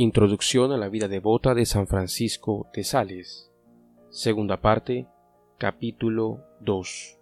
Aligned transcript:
Introducción 0.00 0.70
a 0.70 0.76
la 0.76 0.88
vida 0.88 1.08
devota 1.08 1.54
de 1.54 1.66
San 1.66 1.88
Francisco 1.88 2.70
de 2.72 2.84
Sales. 2.84 3.50
Segunda 4.10 4.60
parte, 4.60 5.08
capítulo 5.58 6.44
2. 6.60 7.18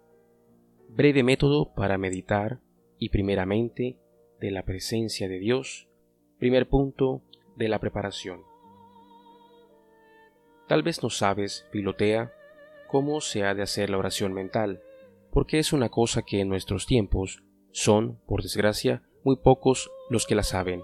Breve 0.89 1.23
método 1.23 1.73
para 1.73 1.97
meditar 1.97 2.59
y 2.99 3.09
primeramente 3.09 3.97
de 4.39 4.51
la 4.51 4.61
presencia 4.61 5.27
de 5.27 5.39
Dios. 5.39 5.87
Primer 6.37 6.69
punto 6.69 7.23
de 7.55 7.67
la 7.67 7.79
preparación. 7.79 8.41
Tal 10.67 10.83
vez 10.83 11.01
no 11.01 11.09
sabes, 11.09 11.65
Filotea, 11.71 12.31
cómo 12.87 13.21
se 13.21 13.43
ha 13.43 13.55
de 13.55 13.63
hacer 13.63 13.89
la 13.89 13.97
oración 13.97 14.33
mental, 14.33 14.83
porque 15.31 15.57
es 15.57 15.73
una 15.73 15.89
cosa 15.89 16.21
que 16.21 16.41
en 16.41 16.49
nuestros 16.49 16.85
tiempos 16.85 17.41
son, 17.71 18.19
por 18.27 18.43
desgracia, 18.43 19.01
muy 19.23 19.37
pocos 19.37 19.89
los 20.11 20.27
que 20.27 20.35
la 20.35 20.43
saben. 20.43 20.83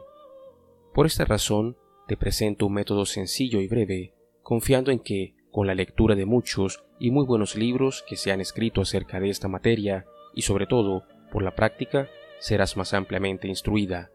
Por 0.94 1.08
esta 1.08 1.26
razón, 1.26 1.76
te 2.08 2.18
presento 2.18 2.68
un 2.68 2.74
método 2.74 3.08
sencillo 3.08 3.62
y 3.62 3.68
breve, 3.68 4.14
confiando 4.44 4.92
en 4.92 5.00
que, 5.00 5.34
con 5.52 5.66
la 5.66 5.74
lectura 5.74 6.14
de 6.14 6.26
muchos 6.26 6.84
y 7.00 7.10
muy 7.10 7.26
buenos 7.26 7.56
libros 7.56 8.04
que 8.08 8.16
se 8.16 8.32
han 8.32 8.42
escrito 8.42 8.82
acerca 8.82 9.20
de 9.20 9.30
esta 9.30 9.48
materia, 9.48 10.06
y 10.36 10.44
sobre 10.44 10.68
todo 10.68 11.04
por 11.32 11.42
la 11.42 11.56
práctica, 11.56 12.10
serás 12.40 12.78
más 12.78 12.94
ampliamente 12.94 13.48
instruida. 13.48 14.12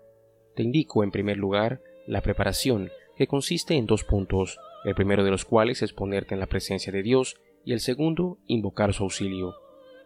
Te 0.55 0.63
indico, 0.63 1.03
en 1.03 1.11
primer 1.11 1.37
lugar, 1.37 1.83
la 2.07 2.23
preparación, 2.23 2.91
que 3.17 3.27
consiste 3.27 3.75
en 3.75 3.87
dos 3.87 4.05
puntos, 4.05 4.61
el 4.85 4.95
primero 4.95 5.25
de 5.25 5.33
los 5.33 5.45
cuales 5.45 5.83
es 5.83 5.93
ponerte 5.93 6.35
en 6.35 6.41
la 6.41 6.47
presencia 6.47 6.93
de 6.93 7.03
Dios 7.03 7.41
y 7.65 7.73
el 7.73 7.81
segundo, 7.81 8.39
invocar 8.47 8.95
su 8.95 9.03
auxilio. 9.03 9.57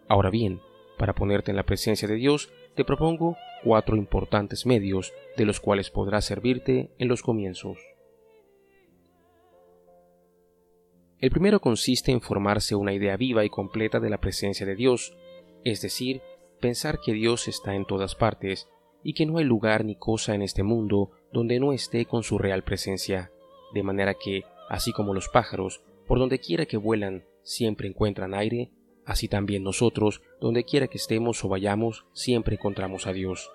Ahora 0.07 0.31
bien, 0.31 0.59
para 0.97 1.13
ponerte 1.13 1.51
en 1.51 1.57
la 1.57 1.63
presencia 1.63 2.07
de 2.07 2.15
Dios, 2.15 2.51
te 2.75 2.83
propongo 2.83 3.37
cuatro 3.63 3.95
importantes 3.95 4.65
medios 4.65 5.13
de 5.37 5.45
los 5.45 5.59
cuales 5.59 5.89
podrás 5.89 6.25
servirte 6.25 6.91
en 6.97 7.07
los 7.07 7.21
comienzos. 7.21 7.77
El 11.19 11.29
primero 11.29 11.61
consiste 11.61 12.11
en 12.11 12.19
formarse 12.19 12.75
una 12.75 12.93
idea 12.93 13.15
viva 13.15 13.45
y 13.45 13.49
completa 13.49 13.99
de 13.99 14.09
la 14.09 14.19
presencia 14.19 14.65
de 14.65 14.75
Dios, 14.75 15.15
es 15.63 15.81
decir, 15.81 16.21
pensar 16.59 16.99
que 16.99 17.13
Dios 17.13 17.47
está 17.47 17.75
en 17.75 17.85
todas 17.85 18.15
partes 18.15 18.67
y 19.03 19.13
que 19.13 19.25
no 19.25 19.37
hay 19.37 19.45
lugar 19.45 19.85
ni 19.85 19.95
cosa 19.95 20.35
en 20.35 20.41
este 20.41 20.63
mundo 20.63 21.11
donde 21.31 21.59
no 21.59 21.71
esté 21.71 22.05
con 22.05 22.23
su 22.23 22.37
real 22.37 22.63
presencia, 22.63 23.31
de 23.73 23.83
manera 23.83 24.15
que, 24.15 24.43
así 24.69 24.91
como 24.91 25.13
los 25.13 25.29
pájaros, 25.29 25.81
por 26.07 26.19
donde 26.19 26.39
quiera 26.39 26.65
que 26.65 26.77
vuelan, 26.77 27.23
siempre 27.41 27.87
encuentran 27.87 28.33
aire, 28.33 28.71
Así 29.05 29.27
también 29.27 29.63
nosotros, 29.63 30.21
donde 30.39 30.63
quiera 30.63 30.87
que 30.87 30.97
estemos 30.97 31.43
o 31.43 31.49
vayamos, 31.49 32.05
siempre 32.13 32.55
encontramos 32.55 33.05
a 33.07 33.13
Dios. 33.13 33.51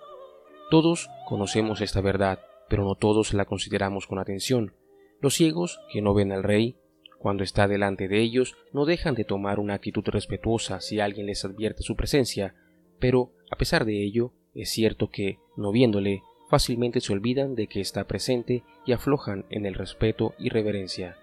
Todos 0.70 1.08
conocemos 1.26 1.80
esta 1.80 2.00
verdad, 2.00 2.40
pero 2.68 2.84
no 2.84 2.94
todos 2.94 3.32
la 3.32 3.46
consideramos 3.46 4.06
con 4.06 4.18
atención. 4.18 4.74
Los 5.20 5.34
ciegos, 5.34 5.80
que 5.90 6.02
no 6.02 6.12
ven 6.14 6.32
al 6.32 6.42
Rey, 6.42 6.76
cuando 7.18 7.42
está 7.42 7.66
delante 7.66 8.06
de 8.06 8.20
ellos, 8.20 8.56
no 8.72 8.84
dejan 8.84 9.14
de 9.14 9.24
tomar 9.24 9.58
una 9.58 9.74
actitud 9.74 10.04
respetuosa 10.06 10.80
si 10.80 11.00
alguien 11.00 11.26
les 11.26 11.44
advierte 11.44 11.82
su 11.82 11.96
presencia, 11.96 12.54
pero, 12.98 13.32
a 13.50 13.56
pesar 13.56 13.84
de 13.84 14.04
ello, 14.04 14.32
es 14.54 14.70
cierto 14.70 15.10
que, 15.10 15.38
no 15.56 15.72
viéndole, 15.72 16.22
fácilmente 16.48 17.00
se 17.00 17.12
olvidan 17.12 17.54
de 17.54 17.66
que 17.66 17.80
está 17.80 18.04
presente 18.04 18.62
y 18.86 18.92
aflojan 18.92 19.46
en 19.50 19.66
el 19.66 19.74
respeto 19.74 20.34
y 20.38 20.48
reverencia. 20.48 21.16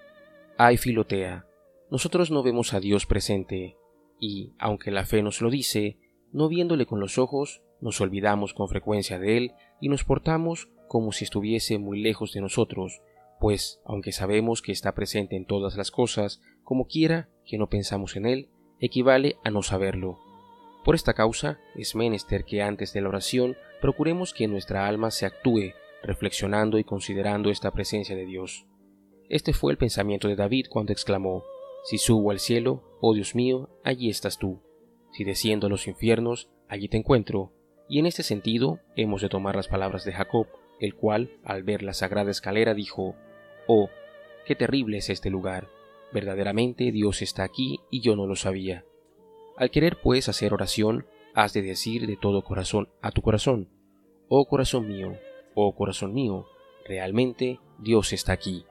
Ay, 0.58 0.78
Filotea, 0.78 1.45
nosotros 1.92 2.32
no 2.32 2.44
vemos 2.44 2.73
a 2.73 2.80
Dios 2.80 3.06
presente, 3.06 3.78
y, 4.19 4.53
aunque 4.58 4.91
la 4.91 5.05
fe 5.05 5.21
nos 5.21 5.41
lo 5.41 5.49
dice, 5.49 5.97
no 6.31 6.47
viéndole 6.49 6.85
con 6.85 6.99
los 6.99 7.17
ojos, 7.17 7.61
nos 7.81 8.02
olvidamos 8.02 8.53
con 8.53 8.67
frecuencia 8.67 9.19
de 9.19 9.38
él 9.38 9.52
y 9.80 9.89
nos 9.89 10.03
portamos 10.03 10.69
como 10.88 11.11
si 11.11 11.23
estuviese 11.23 11.77
muy 11.77 12.02
lejos 12.02 12.33
de 12.33 12.41
nosotros, 12.41 13.02
pues, 13.39 13.80
aunque 13.86 14.11
sabemos 14.11 14.61
que 14.61 14.71
está 14.71 14.93
presente 14.93 15.36
en 15.36 15.45
todas 15.45 15.75
las 15.75 15.91
cosas, 15.91 16.41
como 16.63 16.88
quiera 16.88 17.30
que 17.45 17.58
no 17.58 17.69
pensamos 17.69 18.16
en 18.16 18.25
él, 18.25 18.49
equivale 18.80 19.37
a 19.43 19.52
no 19.52 19.61
saberlo. 19.61 20.20
Por 20.83 20.95
esta 20.95 21.14
causa, 21.14 21.59
es 21.75 21.95
menester 21.95 22.45
que 22.45 22.61
antes 22.61 22.93
de 22.93 23.02
la 23.02 23.09
oración 23.09 23.58
procuremos 23.81 24.33
que 24.33 24.48
nuestra 24.48 24.87
alma 24.87 25.11
se 25.11 25.25
actúe, 25.25 25.73
reflexionando 26.04 26.77
y 26.77 26.83
considerando 26.83 27.49
esta 27.49 27.71
presencia 27.71 28.15
de 28.15 28.25
Dios. 28.25 28.65
Este 29.27 29.54
fue 29.54 29.71
el 29.71 29.77
pensamiento 29.77 30.27
de 30.27 30.36
David 30.36 30.67
cuando 30.70 30.93
exclamó 30.93 31.43
si 31.86 32.00
subo 32.00 32.32
al 32.32 32.40
cielo, 32.40 32.82
oh 33.00 33.14
Dios 33.14 33.36
mío, 33.36 33.70
allí 33.84 34.10
estás 34.10 34.40
tú. 34.40 34.60
Si 35.12 35.23
desciendo 35.23 35.68
a 35.68 35.70
los 35.70 35.88
infiernos, 35.88 36.50
allí 36.68 36.88
te 36.90 36.98
encuentro. 36.98 37.54
Y 37.88 38.00
en 38.00 38.08
este 38.08 38.23
sentido 38.23 38.80
hemos 38.96 39.22
de 39.22 39.30
tomar 39.30 39.56
las 39.56 39.68
palabras 39.68 40.04
de 40.04 40.12
Jacob, 40.12 40.48
el 40.80 40.96
cual, 40.96 41.30
al 41.44 41.62
ver 41.62 41.84
la 41.84 41.94
sagrada 41.94 42.32
escalera, 42.32 42.73
dijo, 42.73 43.16
Oh, 43.68 43.90
qué 44.48 44.56
terrible 44.56 44.98
es 44.98 45.12
este 45.12 45.30
lugar. 45.30 45.70
Verdaderamente 46.12 46.92
Dios 46.92 47.22
está 47.22 47.44
aquí 47.44 47.80
y 47.92 48.02
yo 48.02 48.16
no 48.16 48.26
lo 48.26 48.36
sabía. 48.36 48.84
Al 49.56 49.70
querer 49.70 50.00
pues 50.02 50.28
hacer 50.28 50.56
oración, 50.56 51.06
has 51.36 51.54
de 51.54 51.62
decir 51.62 52.08
de 52.08 52.17
todo 52.17 52.44
corazón 52.44 52.90
a 53.04 53.12
tu 53.12 53.22
corazón, 53.22 53.70
Oh 54.28 54.46
corazón 54.48 54.88
mío, 54.88 55.20
oh 55.54 55.76
corazón 55.76 56.16
mío, 56.16 56.48
realmente 56.84 57.60
Dios 57.78 58.12
está 58.12 58.34
aquí. 58.34 58.66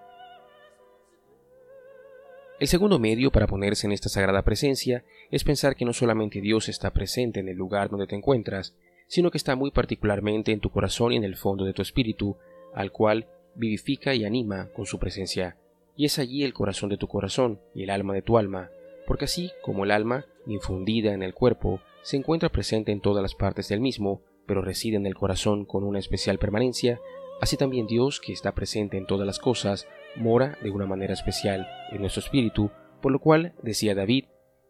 El 2.64 2.68
segundo 2.68 2.98
medio 2.98 3.30
para 3.30 3.46
ponerse 3.46 3.86
en 3.86 3.92
esta 3.92 4.08
sagrada 4.08 4.40
presencia 4.40 5.04
es 5.30 5.44
pensar 5.44 5.76
que 5.76 5.84
no 5.84 5.92
solamente 5.92 6.40
Dios 6.40 6.70
está 6.70 6.94
presente 6.94 7.38
en 7.40 7.50
el 7.50 7.58
lugar 7.58 7.90
donde 7.90 8.06
te 8.06 8.16
encuentras, 8.16 8.74
sino 9.06 9.30
que 9.30 9.36
está 9.36 9.54
muy 9.54 9.70
particularmente 9.70 10.50
en 10.50 10.60
tu 10.60 10.70
corazón 10.70 11.12
y 11.12 11.16
en 11.16 11.24
el 11.24 11.36
fondo 11.36 11.66
de 11.66 11.74
tu 11.74 11.82
espíritu, 11.82 12.38
al 12.72 12.90
cual 12.90 13.26
vivifica 13.54 14.14
y 14.14 14.24
anima 14.24 14.70
con 14.74 14.86
su 14.86 14.98
presencia. 14.98 15.58
Y 15.94 16.06
es 16.06 16.18
allí 16.18 16.42
el 16.42 16.54
corazón 16.54 16.88
de 16.88 16.96
tu 16.96 17.06
corazón 17.06 17.60
y 17.74 17.82
el 17.82 17.90
alma 17.90 18.14
de 18.14 18.22
tu 18.22 18.38
alma, 18.38 18.70
porque 19.06 19.26
así 19.26 19.50
como 19.60 19.84
el 19.84 19.90
alma, 19.90 20.24
infundida 20.46 21.12
en 21.12 21.22
el 21.22 21.34
cuerpo, 21.34 21.80
se 22.00 22.16
encuentra 22.16 22.48
presente 22.48 22.92
en 22.92 23.02
todas 23.02 23.20
las 23.20 23.34
partes 23.34 23.68
del 23.68 23.80
mismo, 23.80 24.22
pero 24.46 24.62
reside 24.62 24.96
en 24.96 25.04
el 25.04 25.16
corazón 25.16 25.66
con 25.66 25.84
una 25.84 25.98
especial 25.98 26.38
permanencia, 26.38 26.98
así 27.42 27.58
también 27.58 27.86
Dios, 27.86 28.20
que 28.20 28.32
está 28.32 28.52
presente 28.52 28.96
en 28.96 29.04
todas 29.04 29.26
las 29.26 29.38
cosas, 29.38 29.86
mora 30.16 30.58
de 30.62 30.70
una 30.70 30.86
manera 30.86 31.12
especial 31.12 31.68
en 31.90 32.00
nuestro 32.00 32.20
espíritu, 32.20 32.70
por 33.00 33.12
lo 33.12 33.18
cual 33.18 33.54
decía 33.62 33.94
David, 33.94 34.26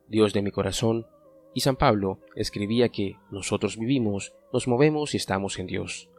Dios 0.09 0.33
de 0.33 0.43
mi 0.43 0.51
corazón, 0.51 1.07
y 1.55 1.61
San 1.61 1.77
Pablo 1.77 2.19
escribía 2.35 2.89
que 2.89 3.17
nosotros 3.31 3.79
vivimos, 3.79 4.35
nos 4.53 4.67
movemos 4.67 5.15
y 5.15 5.19
estamos 5.19 5.59
en 5.59 5.67
Dios. 5.67 6.11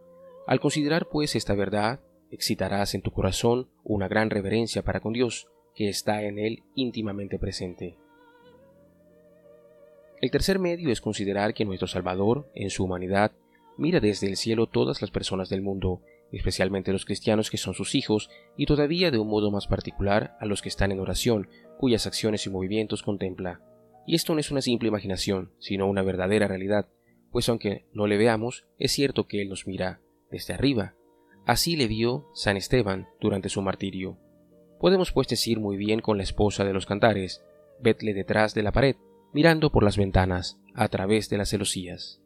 Al 0.47 0.59
considerar 0.59 1.07
pues 1.09 1.35
esta 1.35 1.53
verdad, 1.55 1.99
excitarás 2.31 2.95
en 2.95 3.01
tu 3.01 3.11
corazón 3.11 3.69
una 3.83 4.07
gran 4.07 4.29
reverencia 4.29 4.83
para 4.83 5.01
con 5.01 5.13
Dios, 5.13 5.47
que 5.75 5.89
está 5.89 6.23
en 6.23 6.39
él 6.39 6.63
íntimamente 6.73 7.37
presente. 7.37 7.97
El 10.21 10.31
tercer 10.31 10.59
medio 10.59 10.89
es 10.89 11.01
considerar 11.01 11.53
que 11.53 11.65
nuestro 11.65 11.87
Salvador, 11.87 12.49
en 12.55 12.69
su 12.69 12.85
humanidad, 12.85 13.33
mira 13.77 13.99
desde 13.99 14.27
el 14.27 14.37
cielo 14.37 14.67
todas 14.67 15.01
las 15.01 15.11
personas 15.11 15.49
del 15.49 15.61
mundo 15.61 16.01
especialmente 16.31 16.91
los 16.91 17.05
cristianos 17.05 17.49
que 17.49 17.57
son 17.57 17.73
sus 17.73 17.95
hijos, 17.95 18.29
y 18.57 18.65
todavía 18.65 19.11
de 19.11 19.19
un 19.19 19.27
modo 19.27 19.51
más 19.51 19.67
particular 19.67 20.35
a 20.39 20.45
los 20.45 20.61
que 20.61 20.69
están 20.69 20.91
en 20.91 20.99
oración, 20.99 21.49
cuyas 21.77 22.07
acciones 22.07 22.45
y 22.45 22.49
movimientos 22.49 23.03
contempla. 23.03 23.61
Y 24.07 24.15
esto 24.15 24.33
no 24.33 24.39
es 24.39 24.51
una 24.51 24.61
simple 24.61 24.87
imaginación, 24.87 25.51
sino 25.59 25.87
una 25.87 26.03
verdadera 26.03 26.47
realidad, 26.47 26.87
pues 27.31 27.49
aunque 27.49 27.85
no 27.93 28.07
le 28.07 28.17
veamos, 28.17 28.65
es 28.77 28.91
cierto 28.91 29.27
que 29.27 29.41
Él 29.41 29.49
nos 29.49 29.67
mira 29.67 29.99
desde 30.31 30.53
arriba. 30.53 30.95
Así 31.45 31.75
le 31.75 31.87
vio 31.87 32.29
San 32.33 32.57
Esteban 32.57 33.07
durante 33.19 33.49
su 33.49 33.61
martirio. 33.61 34.17
Podemos 34.79 35.11
pues 35.11 35.27
decir 35.27 35.59
muy 35.59 35.77
bien 35.77 35.99
con 35.99 36.17
la 36.17 36.23
esposa 36.23 36.63
de 36.63 36.73
los 36.73 36.85
cantares, 36.85 37.43
vedle 37.79 38.13
detrás 38.13 38.53
de 38.53 38.63
la 38.63 38.71
pared, 38.71 38.95
mirando 39.33 39.71
por 39.71 39.83
las 39.83 39.97
ventanas, 39.97 40.59
a 40.73 40.87
través 40.87 41.29
de 41.29 41.37
las 41.37 41.49
celosías. 41.49 42.21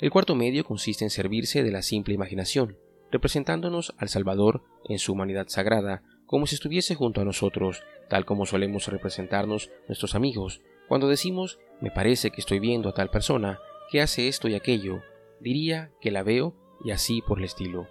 El 0.00 0.10
cuarto 0.10 0.34
medio 0.34 0.64
consiste 0.64 1.04
en 1.04 1.10
servirse 1.10 1.62
de 1.62 1.72
la 1.72 1.82
simple 1.82 2.14
imaginación, 2.14 2.78
representándonos 3.10 3.94
al 3.98 4.08
Salvador 4.08 4.62
en 4.84 4.98
su 4.98 5.12
humanidad 5.12 5.48
sagrada, 5.48 6.02
como 6.26 6.46
si 6.46 6.54
estuviese 6.54 6.94
junto 6.94 7.20
a 7.20 7.24
nosotros, 7.24 7.82
tal 8.08 8.24
como 8.24 8.46
solemos 8.46 8.88
representarnos 8.88 9.70
nuestros 9.86 10.14
amigos. 10.14 10.60
Cuando 10.88 11.08
decimos 11.08 11.58
me 11.80 11.90
parece 11.90 12.30
que 12.30 12.40
estoy 12.40 12.58
viendo 12.58 12.88
a 12.88 12.94
tal 12.94 13.10
persona 13.10 13.60
que 13.90 14.00
hace 14.00 14.28
esto 14.28 14.48
y 14.48 14.54
aquello, 14.54 15.02
diría 15.40 15.90
que 16.00 16.10
la 16.10 16.22
veo 16.22 16.54
y 16.84 16.90
así 16.90 17.22
por 17.22 17.38
el 17.38 17.44
estilo. 17.44 17.86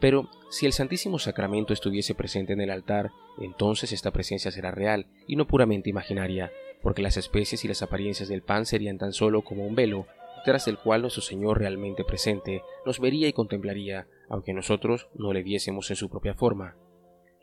Pero 0.00 0.30
si 0.50 0.66
el 0.66 0.72
Santísimo 0.72 1.18
Sacramento 1.18 1.72
estuviese 1.72 2.14
presente 2.14 2.52
en 2.52 2.60
el 2.60 2.70
altar, 2.70 3.10
entonces 3.38 3.92
esta 3.92 4.12
presencia 4.12 4.50
será 4.50 4.70
real 4.70 5.06
y 5.26 5.36
no 5.36 5.46
puramente 5.46 5.90
imaginaria, 5.90 6.52
porque 6.82 7.02
las 7.02 7.16
especies 7.16 7.64
y 7.64 7.68
las 7.68 7.82
apariencias 7.82 8.28
del 8.28 8.42
pan 8.42 8.64
serían 8.64 8.98
tan 8.98 9.12
solo 9.12 9.42
como 9.42 9.66
un 9.66 9.74
velo, 9.74 10.06
tras 10.44 10.68
el 10.68 10.78
cual 10.78 11.02
nuestro 11.02 11.22
Señor 11.22 11.58
realmente 11.58 12.04
presente 12.04 12.62
nos 12.84 13.00
vería 13.00 13.28
y 13.28 13.32
contemplaría, 13.32 14.06
aunque 14.28 14.52
nosotros 14.52 15.08
no 15.14 15.32
le 15.32 15.42
viésemos 15.42 15.90
en 15.90 15.96
su 15.96 16.08
propia 16.08 16.34
forma. 16.34 16.76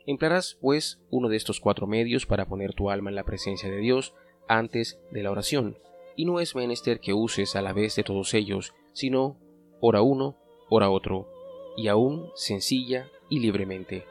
Emplearás, 0.06 0.58
pues, 0.60 1.00
uno 1.10 1.28
de 1.28 1.36
estos 1.36 1.60
cuatro 1.60 1.86
medios 1.86 2.26
para 2.26 2.46
poner 2.46 2.74
tu 2.74 2.90
alma 2.90 3.10
en 3.10 3.16
la 3.16 3.24
presencia 3.24 3.70
de 3.70 3.78
Dios 3.78 4.14
antes 4.48 5.00
de 5.10 5.22
la 5.22 5.30
oración, 5.30 5.78
y 6.14 6.24
no 6.24 6.40
es 6.40 6.54
menester 6.54 7.00
que 7.00 7.12
uses 7.12 7.56
a 7.56 7.62
la 7.62 7.72
vez 7.72 7.96
de 7.96 8.04
todos 8.04 8.32
ellos, 8.34 8.72
sino 8.92 9.36
ora 9.80 10.02
uno, 10.02 10.36
ora 10.70 10.90
otro, 10.90 11.28
y 11.76 11.88
aún 11.88 12.30
sencilla 12.34 13.10
y 13.28 13.40
libremente. 13.40 14.04